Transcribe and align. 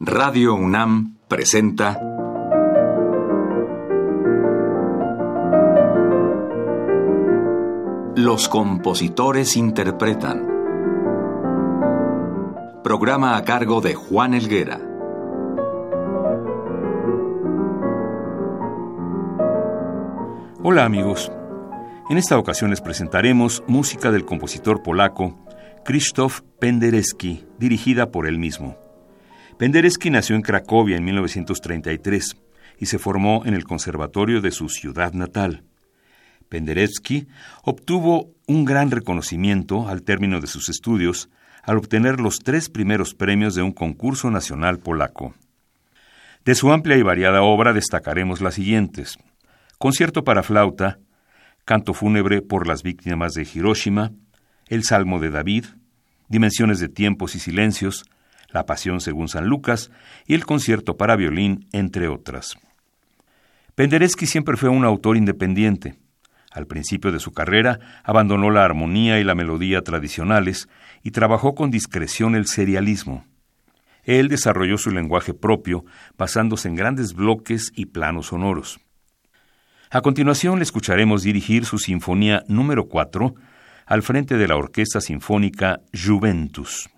Radio 0.00 0.54
UNAM 0.54 1.16
presenta 1.26 2.00
Los 8.14 8.48
compositores 8.48 9.56
interpretan. 9.56 10.46
Programa 12.84 13.36
a 13.36 13.42
cargo 13.42 13.80
de 13.80 13.94
Juan 13.94 14.34
Elguera. 14.34 14.80
Hola 20.62 20.84
amigos. 20.84 21.32
En 22.08 22.18
esta 22.18 22.38
ocasión 22.38 22.70
les 22.70 22.80
presentaremos 22.80 23.64
música 23.66 24.12
del 24.12 24.24
compositor 24.24 24.84
polaco 24.84 25.34
Krzysztof 25.84 26.42
Penderecki, 26.60 27.46
dirigida 27.58 28.12
por 28.12 28.28
él 28.28 28.38
mismo. 28.38 28.87
Penderecki 29.58 30.10
nació 30.10 30.36
en 30.36 30.42
Cracovia 30.42 30.96
en 30.96 31.04
1933 31.04 32.36
y 32.78 32.86
se 32.86 32.98
formó 33.00 33.42
en 33.44 33.54
el 33.54 33.64
conservatorio 33.64 34.40
de 34.40 34.52
su 34.52 34.68
ciudad 34.68 35.12
natal. 35.14 35.64
Penderecki 36.48 37.26
obtuvo 37.64 38.30
un 38.46 38.64
gran 38.64 38.92
reconocimiento 38.92 39.88
al 39.88 40.04
término 40.04 40.40
de 40.40 40.46
sus 40.46 40.68
estudios 40.68 41.28
al 41.64 41.76
obtener 41.76 42.20
los 42.20 42.38
tres 42.38 42.70
primeros 42.70 43.14
premios 43.14 43.56
de 43.56 43.62
un 43.62 43.72
concurso 43.72 44.30
nacional 44.30 44.78
polaco. 44.78 45.34
De 46.44 46.54
su 46.54 46.70
amplia 46.72 46.96
y 46.96 47.02
variada 47.02 47.42
obra 47.42 47.72
destacaremos 47.72 48.40
las 48.40 48.54
siguientes: 48.54 49.18
Concierto 49.76 50.22
para 50.22 50.44
flauta, 50.44 51.00
Canto 51.64 51.94
fúnebre 51.94 52.42
por 52.42 52.68
las 52.68 52.84
víctimas 52.84 53.34
de 53.34 53.46
Hiroshima, 53.52 54.12
El 54.68 54.84
Salmo 54.84 55.18
de 55.18 55.30
David, 55.30 55.64
Dimensiones 56.28 56.78
de 56.78 56.88
tiempos 56.88 57.34
y 57.34 57.40
silencios, 57.40 58.04
la 58.50 58.66
Pasión 58.66 59.00
según 59.00 59.28
San 59.28 59.46
Lucas 59.46 59.90
y 60.26 60.34
el 60.34 60.46
concierto 60.46 60.96
para 60.96 61.16
violín, 61.16 61.68
entre 61.72 62.08
otras. 62.08 62.56
Penderecki 63.74 64.26
siempre 64.26 64.56
fue 64.56 64.68
un 64.68 64.84
autor 64.84 65.16
independiente. 65.16 65.98
Al 66.50 66.66
principio 66.66 67.12
de 67.12 67.20
su 67.20 67.32
carrera 67.32 67.78
abandonó 68.02 68.50
la 68.50 68.64
armonía 68.64 69.20
y 69.20 69.24
la 69.24 69.34
melodía 69.34 69.82
tradicionales 69.82 70.68
y 71.02 71.10
trabajó 71.10 71.54
con 71.54 71.70
discreción 71.70 72.34
el 72.34 72.46
serialismo. 72.46 73.24
Él 74.02 74.28
desarrolló 74.28 74.78
su 74.78 74.90
lenguaje 74.90 75.34
propio, 75.34 75.84
basándose 76.16 76.68
en 76.68 76.74
grandes 76.74 77.12
bloques 77.12 77.70
y 77.76 77.86
planos 77.86 78.28
sonoros. 78.28 78.80
A 79.90 80.00
continuación 80.00 80.58
le 80.58 80.64
escucharemos 80.64 81.22
dirigir 81.22 81.64
su 81.64 81.78
Sinfonía 81.78 82.42
número 82.48 82.88
4 82.88 83.34
al 83.86 84.02
frente 84.02 84.36
de 84.36 84.48
la 84.48 84.56
Orquesta 84.56 85.00
Sinfónica 85.00 85.80
Juventus. 85.92 86.88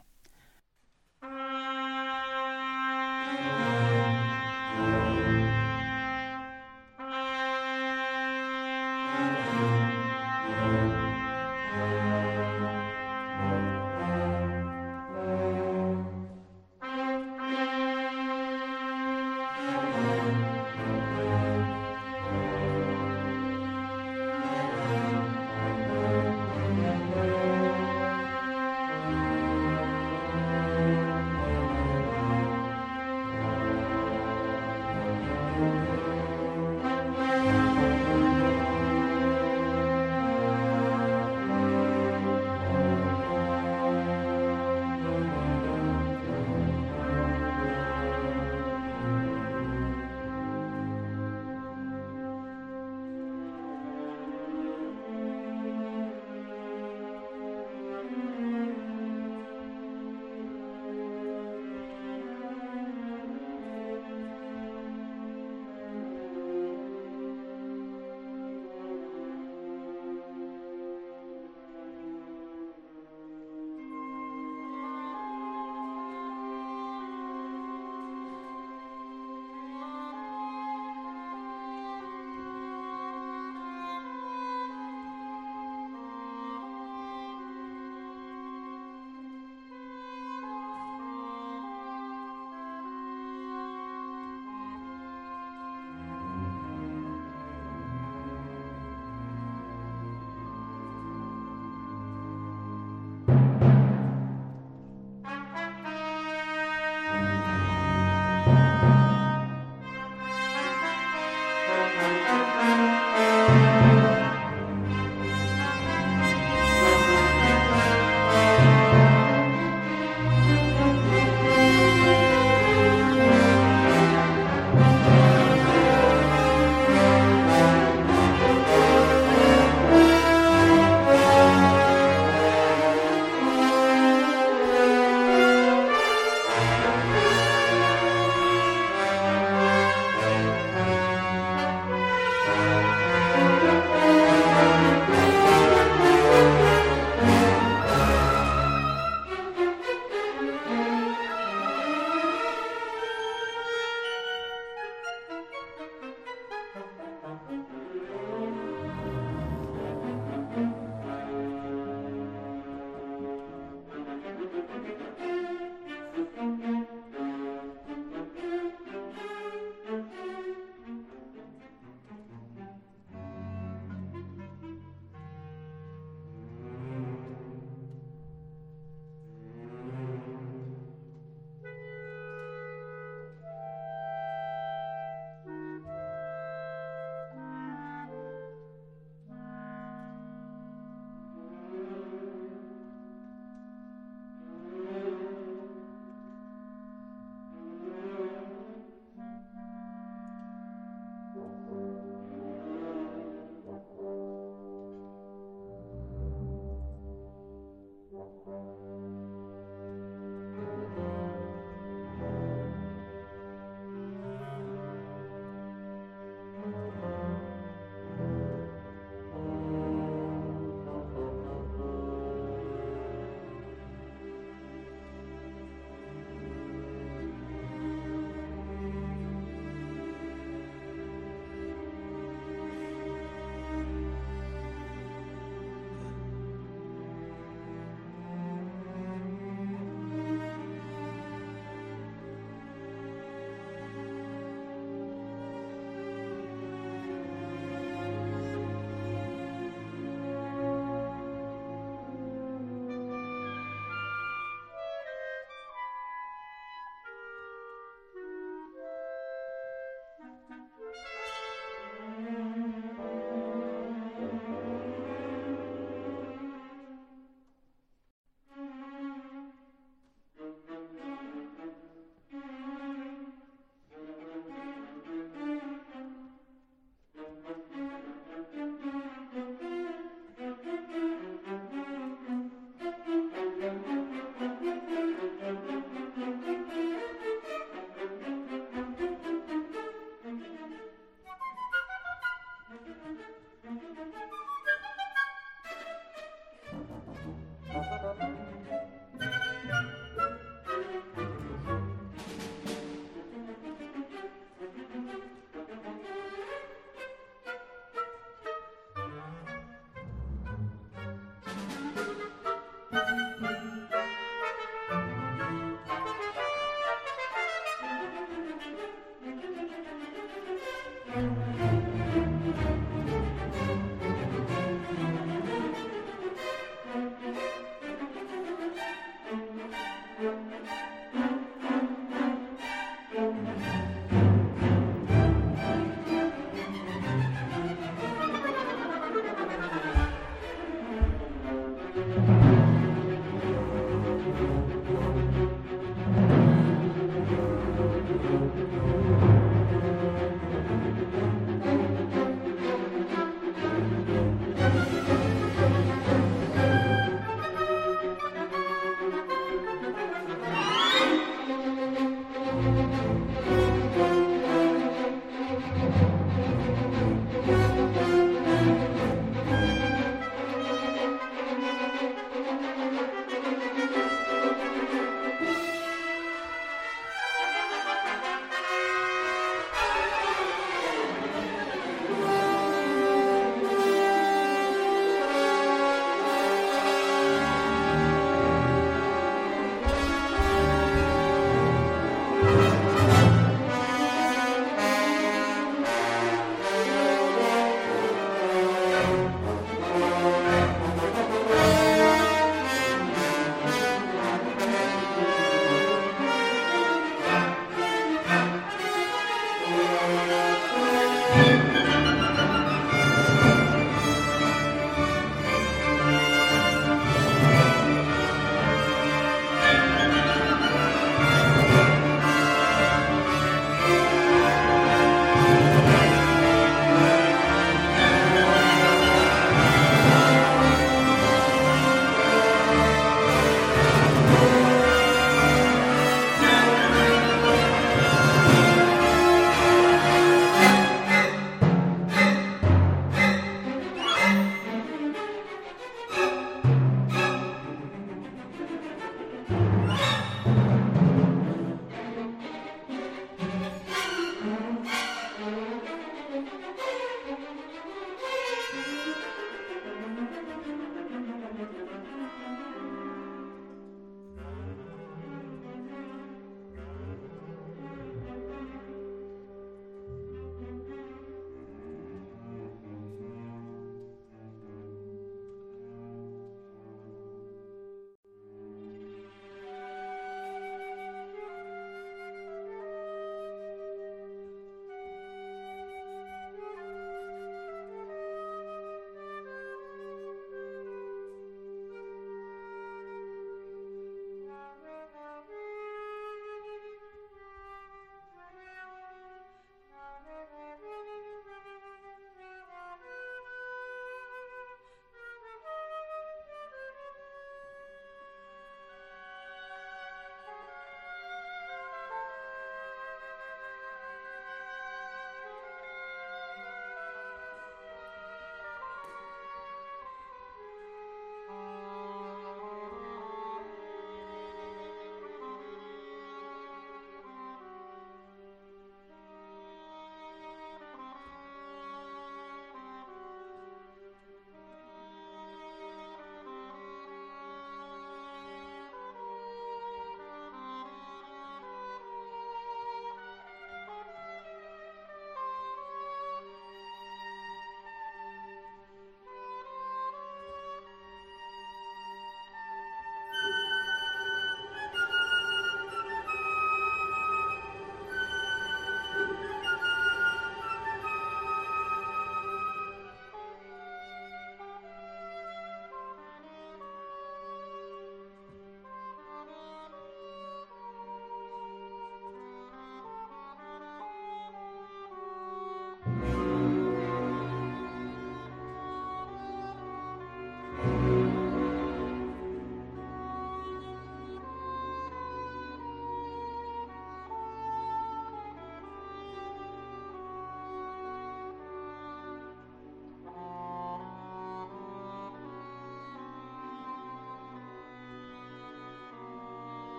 Música 321.13 321.70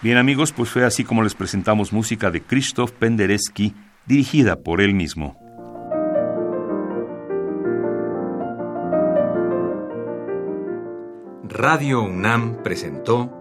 Bien 0.00 0.16
amigos, 0.16 0.52
pues 0.52 0.70
fue 0.70 0.84
así 0.84 1.02
como 1.02 1.24
les 1.24 1.34
presentamos 1.34 1.92
música 1.92 2.30
de 2.30 2.40
Krzysztof 2.40 2.92
Penderecki, 2.92 3.74
dirigida 4.06 4.54
por 4.54 4.80
él 4.80 4.94
mismo. 4.94 5.36
Radio 11.48 12.02
UNAM 12.02 12.62
presentó 12.62 13.34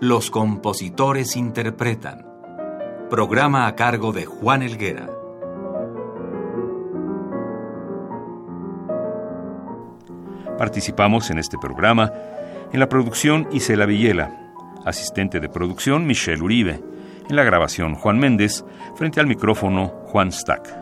Los 0.00 0.30
compositores 0.30 1.36
interpretan, 1.36 2.26
programa 3.10 3.66
a 3.66 3.76
cargo 3.76 4.12
de 4.12 4.24
Juan 4.24 4.62
Elguera. 4.62 5.10
Participamos 10.56 11.28
en 11.30 11.38
este 11.38 11.58
programa 11.58 12.10
en 12.72 12.80
la 12.80 12.88
producción 12.88 13.46
Isela 13.52 13.84
Villela 13.84 14.47
asistente 14.88 15.40
de 15.40 15.48
producción 15.48 16.06
Michelle 16.06 16.42
Uribe, 16.42 16.80
en 17.28 17.36
la 17.36 17.44
grabación 17.44 17.94
Juan 17.94 18.18
Méndez, 18.18 18.64
frente 18.96 19.20
al 19.20 19.26
micrófono 19.26 19.88
Juan 20.06 20.32
Stack. 20.32 20.77